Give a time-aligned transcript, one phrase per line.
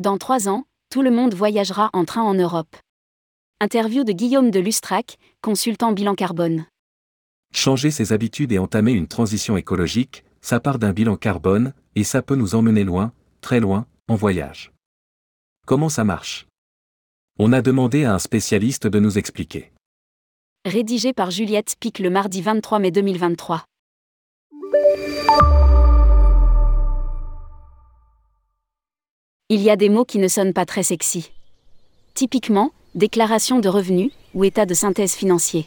[0.00, 2.74] Dans trois ans, tout le monde voyagera en train en Europe.
[3.60, 6.64] Interview de Guillaume de Lustrac, consultant bilan carbone.
[7.52, 12.22] Changer ses habitudes et entamer une transition écologique, ça part d'un bilan carbone, et ça
[12.22, 13.12] peut nous emmener loin,
[13.42, 14.72] très loin, en voyage.
[15.66, 16.46] Comment ça marche?
[17.38, 19.70] On a demandé à un spécialiste de nous expliquer.
[20.64, 23.66] Rédigé par Juliette Pic le mardi 23 mai 2023.
[29.52, 31.32] Il y a des mots qui ne sonnent pas très sexy.
[32.14, 35.66] Typiquement, déclaration de revenus ou état de synthèse financier.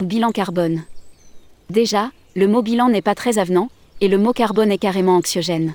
[0.00, 0.82] Bilan carbone.
[1.68, 3.68] Déjà, le mot bilan n'est pas très avenant,
[4.00, 5.74] et le mot carbone est carrément anxiogène.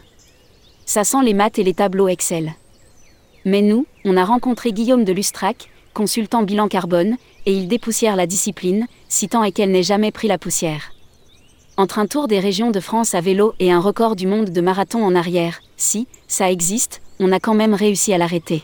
[0.88, 2.55] Ça sent les maths et les tableaux Excel.
[3.45, 8.26] Mais nous, on a rencontré Guillaume de Lustrac, consultant bilan carbone, et il dépoussière la
[8.26, 10.91] discipline, citant et qu'elle n'ait jamais pris la poussière.
[11.77, 14.62] Entre un tour des régions de France à vélo et un record du monde de
[14.62, 18.63] marathon en arrière, si, ça existe, on a quand même réussi à l'arrêter.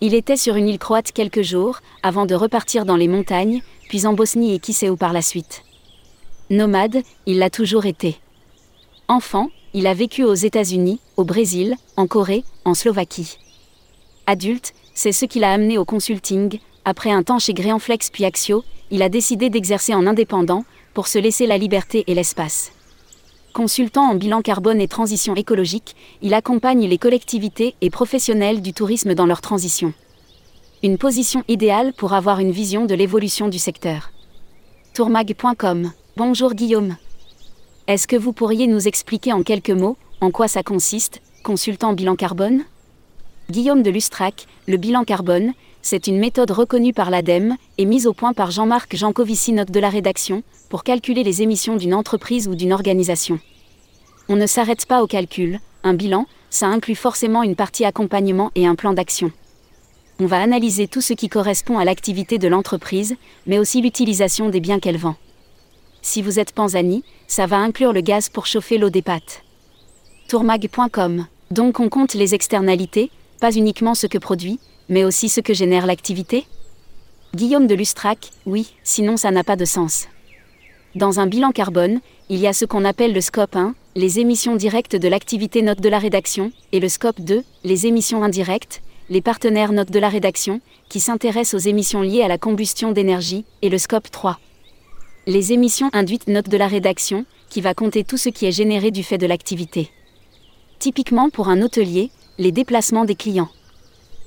[0.00, 4.06] Il était sur une île croate quelques jours, avant de repartir dans les montagnes, puis
[4.06, 5.64] en Bosnie et qui sait où par la suite.
[6.48, 8.16] Nomade, il l'a toujours été.
[9.08, 13.36] Enfant, il a vécu aux États-Unis, au Brésil, en Corée, en Slovaquie.
[14.26, 16.60] Adulte, c'est ce qui l'a amené au consulting.
[16.84, 21.18] Après un temps chez Gréanflex puis Axio, il a décidé d'exercer en indépendant, pour se
[21.18, 22.72] laisser la liberté et l'espace.
[23.56, 29.14] Consultant en bilan carbone et transition écologique, il accompagne les collectivités et professionnels du tourisme
[29.14, 29.94] dans leur transition.
[30.82, 34.10] Une position idéale pour avoir une vision de l'évolution du secteur.
[34.92, 35.90] Tourmag.com.
[36.18, 36.96] Bonjour Guillaume.
[37.86, 42.14] Est-ce que vous pourriez nous expliquer en quelques mots en quoi ça consiste, consultant bilan
[42.14, 42.62] carbone?
[43.48, 45.54] Guillaume de Lustrac, le bilan carbone,
[45.86, 49.78] c'est une méthode reconnue par l'ADEME et mise au point par Jean-Marc Jancovici, note de
[49.78, 53.38] la rédaction, pour calculer les émissions d'une entreprise ou d'une organisation.
[54.28, 58.66] On ne s'arrête pas au calcul, un bilan, ça inclut forcément une partie accompagnement et
[58.66, 59.30] un plan d'action.
[60.18, 63.14] On va analyser tout ce qui correspond à l'activité de l'entreprise,
[63.46, 65.14] mais aussi l'utilisation des biens qu'elle vend.
[66.02, 69.44] Si vous êtes Panzani, ça va inclure le gaz pour chauffer l'eau des pâtes.
[70.26, 71.26] Tourmag.com.
[71.52, 74.58] Donc on compte les externalités, pas uniquement ce que produit,
[74.88, 76.46] mais aussi ce que génère l'activité
[77.34, 80.06] Guillaume de Lustrac, oui, sinon ça n'a pas de sens.
[80.94, 84.56] Dans un bilan carbone, il y a ce qu'on appelle le scope 1, les émissions
[84.56, 88.80] directes de l'activité note de la rédaction, et le scope 2, les émissions indirectes,
[89.10, 93.44] les partenaires note de la rédaction, qui s'intéressent aux émissions liées à la combustion d'énergie,
[93.62, 94.38] et le scope 3.
[95.26, 98.90] Les émissions induites note de la rédaction, qui va compter tout ce qui est généré
[98.90, 99.90] du fait de l'activité.
[100.78, 103.50] Typiquement pour un hôtelier, les déplacements des clients.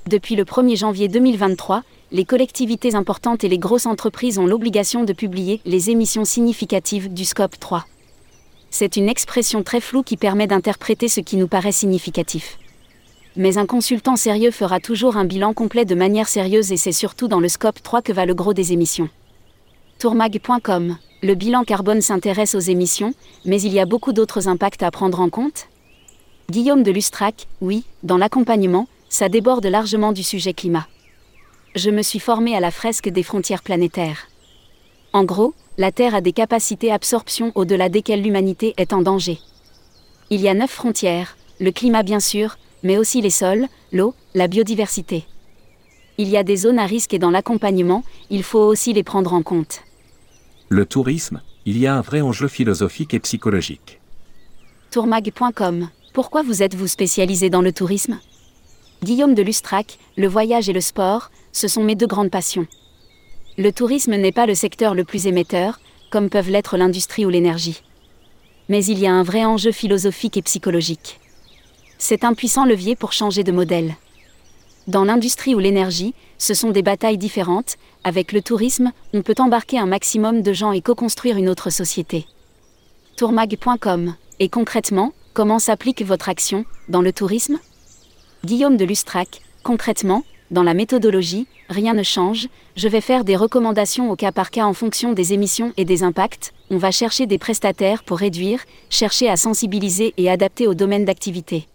[0.07, 5.13] Depuis le 1er janvier 2023, les collectivités importantes et les grosses entreprises ont l'obligation de
[5.13, 7.85] publier les émissions significatives du scope 3.
[8.71, 12.57] C'est une expression très floue qui permet d'interpréter ce qui nous paraît significatif.
[13.35, 17.27] Mais un consultant sérieux fera toujours un bilan complet de manière sérieuse et c'est surtout
[17.27, 19.09] dans le scope 3 que va le gros des émissions.
[19.99, 23.13] Tourmag.com Le bilan carbone s'intéresse aux émissions,
[23.45, 25.67] mais il y a beaucoup d'autres impacts à prendre en compte
[26.49, 30.87] Guillaume de Lustrac, oui, dans l'accompagnement, ça déborde largement du sujet climat
[31.75, 34.27] je me suis formé à la fresque des frontières planétaires.
[35.13, 39.39] En gros, la Terre a des capacités absorption au-delà desquelles l'humanité est en danger.
[40.29, 44.47] Il y a neuf frontières, le climat bien sûr, mais aussi les sols, l'eau, la
[44.47, 45.25] biodiversité.
[46.17, 49.33] Il y a des zones à risque et dans l'accompagnement, il faut aussi les prendre
[49.33, 49.81] en compte.
[50.67, 53.99] Le tourisme, il y a un vrai enjeu philosophique et psychologique.
[54.91, 58.19] Tourmag.com Pourquoi vous êtes-vous spécialisé dans le tourisme?
[59.01, 62.67] Guillaume de Lustrac, le voyage et le sport, ce sont mes deux grandes passions.
[63.57, 65.79] Le tourisme n'est pas le secteur le plus émetteur,
[66.09, 67.81] comme peuvent l'être l'industrie ou l'énergie.
[68.67, 71.21] Mais il y a un vrai enjeu philosophique et psychologique.
[71.97, 73.95] C'est un puissant levier pour changer de modèle.
[74.87, 79.79] Dans l'industrie ou l'énergie, ce sont des batailles différentes, avec le tourisme, on peut embarquer
[79.79, 82.25] un maximum de gens et co-construire une autre société.
[83.15, 87.59] Tourmag.com Et concrètement, comment s'applique votre action dans le tourisme?
[88.45, 92.47] Guillaume de Lustrac, concrètement, dans la méthodologie, rien ne change,
[92.77, 96.03] je vais faire des recommandations au cas par cas en fonction des émissions et des
[96.03, 101.03] impacts, on va chercher des prestataires pour réduire, chercher à sensibiliser et adapter au domaine
[101.03, 101.67] d'activité.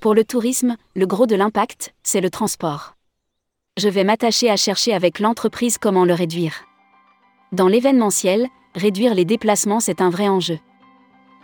[0.00, 2.94] Pour le tourisme, le gros de l'impact, c'est le transport.
[3.76, 6.64] Je vais m'attacher à chercher avec l'entreprise comment le réduire.
[7.52, 10.58] Dans l'événementiel, réduire les déplacements c'est un vrai enjeu.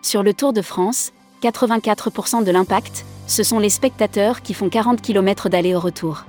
[0.02, 5.00] Sur le Tour de France, 84% de l'impact, ce sont les spectateurs qui font 40
[5.00, 6.24] km d'aller au retour.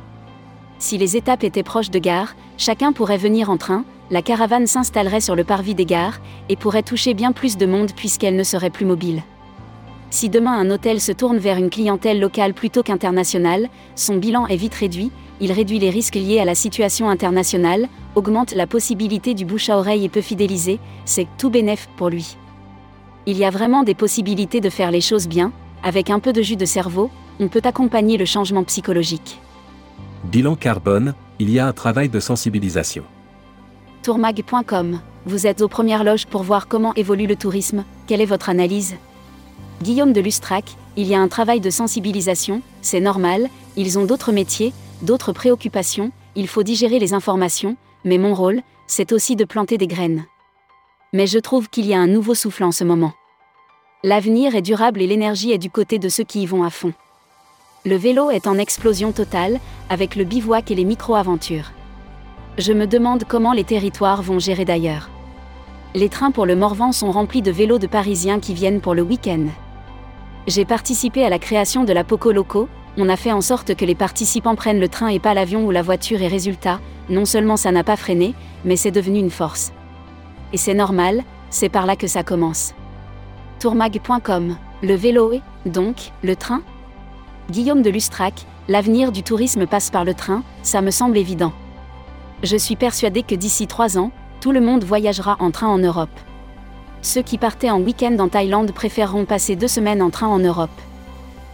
[0.78, 5.20] Si les étapes étaient proches de gare, chacun pourrait venir en train, la caravane s'installerait
[5.20, 8.70] sur le parvis des gares et pourrait toucher bien plus de monde puisqu'elle ne serait
[8.70, 9.24] plus mobile.
[10.12, 14.56] Si demain un hôtel se tourne vers une clientèle locale plutôt qu'internationale, son bilan est
[14.56, 19.44] vite réduit, il réduit les risques liés à la situation internationale, augmente la possibilité du
[19.44, 22.38] bouche à oreille et peut fidéliser, c'est tout bénéf pour lui.
[23.26, 25.52] Il y a vraiment des possibilités de faire les choses bien,
[25.84, 29.40] avec un peu de jus de cerveau, on peut accompagner le changement psychologique.
[30.26, 33.04] Bilan carbone, il y a un travail de sensibilisation.
[34.04, 38.50] Tourmag.com, vous êtes aux premières loges pour voir comment évolue le tourisme, quelle est votre
[38.50, 38.96] analyse?
[39.82, 40.66] Guillaume de Lustrac,
[40.98, 46.12] il y a un travail de sensibilisation, c'est normal, ils ont d'autres métiers, d'autres préoccupations,
[46.36, 50.26] il faut digérer les informations, mais mon rôle, c'est aussi de planter des graines.
[51.14, 53.14] Mais je trouve qu'il y a un nouveau souffle en ce moment.
[54.04, 56.92] L'avenir est durable et l'énergie est du côté de ceux qui y vont à fond.
[57.86, 59.60] Le vélo est en explosion totale,
[59.90, 61.72] avec le bivouac et les micro-aventures.
[62.58, 65.12] Je me demande comment les territoires vont gérer d'ailleurs.
[65.94, 69.04] Les trains pour le Morvan sont remplis de vélos de Parisiens qui viennent pour le
[69.04, 69.46] week-end.
[70.48, 73.86] J'ai participé à la création de la Poco Loco, on a fait en sorte que
[73.86, 77.56] les participants prennent le train et pas l'avion ou la voiture et résultat, non seulement
[77.56, 78.34] ça n'a pas freiné,
[78.66, 79.72] mais c'est devenu une force.
[80.54, 82.74] Et c'est normal, c'est par là que ça commence.
[83.62, 86.64] Tourmag.com, le vélo et, donc, le train?
[87.52, 88.34] Guillaume de Lustrac,
[88.68, 91.54] l'avenir du tourisme passe par le train, ça me semble évident.
[92.42, 94.10] Je suis persuadé que d'ici trois ans,
[94.40, 96.10] tout le monde voyagera en train en Europe.
[97.04, 100.72] Ceux qui partaient en week-end en Thaïlande préféreront passer deux semaines en train en Europe.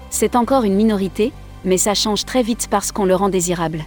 [0.09, 1.33] C'est encore une minorité,
[1.65, 3.83] mais ça change très vite parce qu'on le rend désirable.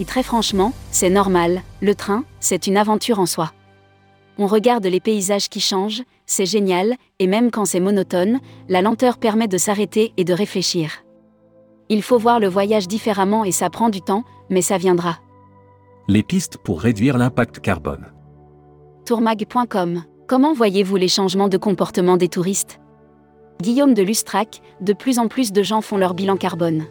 [0.00, 3.52] Et très franchement, c'est normal, le train, c'est une aventure en soi.
[4.38, 9.18] On regarde les paysages qui changent, c'est génial, et même quand c'est monotone, la lenteur
[9.18, 11.04] permet de s'arrêter et de réfléchir.
[11.88, 15.18] Il faut voir le voyage différemment et ça prend du temps, mais ça viendra.
[16.08, 18.06] Les pistes pour réduire l'impact carbone.
[19.04, 22.80] Tourmag.com Comment voyez-vous les changements de comportement des touristes?
[23.60, 26.86] Guillaume de Lustrac, de plus en plus de gens font leur bilan carbone.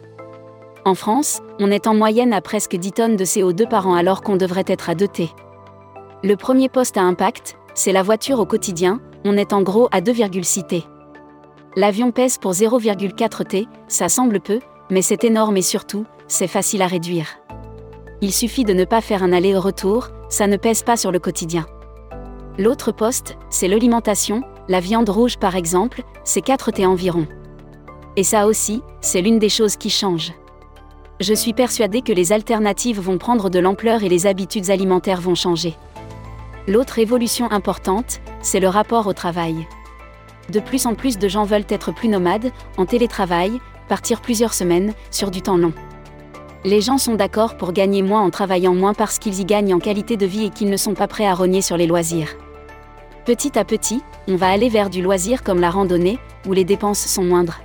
[0.84, 4.22] En France, on est en moyenne à presque 10 tonnes de CO2 par an alors
[4.22, 5.30] qu'on devrait être à 2 T.
[6.24, 10.00] Le premier poste à impact, c'est la voiture au quotidien, on est en gros à
[10.00, 10.84] 2,6 T.
[11.74, 16.80] L'avion pèse pour 0,4 T, ça semble peu, mais c'est énorme et surtout, c'est facile
[16.82, 17.26] à réduire.
[18.20, 21.66] Il suffit de ne pas faire un aller-retour, ça ne pèse pas sur le quotidien.
[22.56, 27.26] L'autre poste, c'est l'alimentation, la viande rouge par exemple, c'est 4 T environ.
[28.14, 30.32] Et ça aussi, c'est l'une des choses qui changent.
[31.18, 35.34] Je suis persuadé que les alternatives vont prendre de l'ampleur et les habitudes alimentaires vont
[35.34, 35.74] changer.
[36.68, 39.66] L'autre évolution importante, c'est le rapport au travail.
[40.50, 44.94] De plus en plus de gens veulent être plus nomades, en télétravail, partir plusieurs semaines,
[45.10, 45.72] sur du temps long.
[46.64, 49.80] Les gens sont d'accord pour gagner moins en travaillant moins parce qu'ils y gagnent en
[49.80, 52.36] qualité de vie et qu'ils ne sont pas prêts à rogner sur les loisirs.
[53.24, 57.04] Petit à petit, on va aller vers du loisir comme la randonnée, où les dépenses
[57.04, 57.60] sont moindres.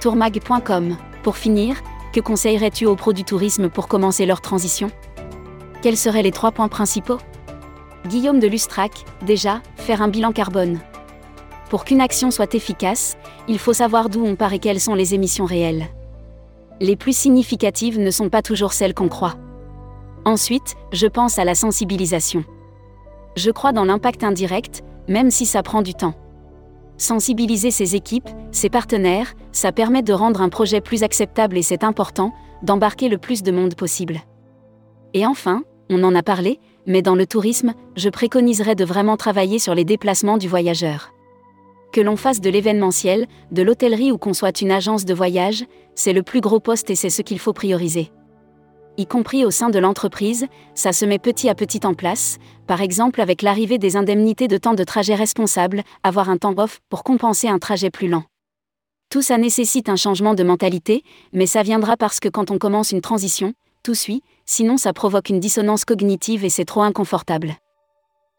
[0.00, 0.96] Tourmag.com.
[1.24, 1.76] Pour finir,
[2.12, 4.92] que conseillerais-tu aux pros du tourisme pour commencer leur transition?
[5.82, 7.18] Quels seraient les trois points principaux?
[8.06, 10.78] Guillaume de Lustrac, déjà, faire un bilan carbone.
[11.70, 13.16] Pour qu'une action soit efficace,
[13.48, 15.86] il faut savoir d'où on part et quelles sont les émissions réelles.
[16.80, 19.36] Les plus significatives ne sont pas toujours celles qu'on croit.
[20.26, 22.44] Ensuite, je pense à la sensibilisation.
[23.36, 26.14] Je crois dans l'impact indirect, même si ça prend du temps.
[26.98, 31.84] Sensibiliser ses équipes, ses partenaires, ça permet de rendre un projet plus acceptable et c'est
[31.84, 34.20] important, d'embarquer le plus de monde possible.
[35.14, 39.58] Et enfin, on en a parlé, mais dans le tourisme, je préconiserais de vraiment travailler
[39.58, 41.12] sur les déplacements du voyageur.
[41.92, 45.64] Que l'on fasse de l'événementiel, de l'hôtellerie ou qu'on soit une agence de voyage,
[45.94, 48.10] c'est le plus gros poste et c'est ce qu'il faut prioriser.
[48.96, 52.80] Y compris au sein de l'entreprise, ça se met petit à petit en place, par
[52.80, 57.02] exemple avec l'arrivée des indemnités de temps de trajet responsable, avoir un temps off pour
[57.02, 58.24] compenser un trajet plus lent.
[59.10, 62.90] Tout ça nécessite un changement de mentalité, mais ça viendra parce que quand on commence
[62.90, 67.54] une transition, tout suit, sinon ça provoque une dissonance cognitive et c'est trop inconfortable.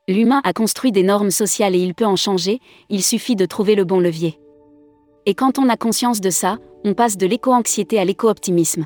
[0.07, 2.59] L'humain a construit des normes sociales et il peut en changer,
[2.89, 4.39] il suffit de trouver le bon levier.
[5.25, 8.85] Et quand on a conscience de ça, on passe de l'éco-anxiété à l'éco-optimisme.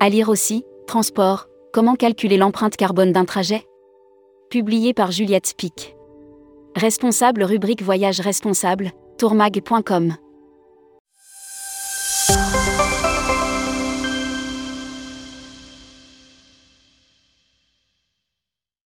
[0.00, 3.64] À lire aussi, Transport, comment calculer l'empreinte carbone d'un trajet?
[4.50, 5.96] Publié par Juliette Spic.
[6.76, 10.14] Responsable rubrique Voyage responsable, tourmag.com.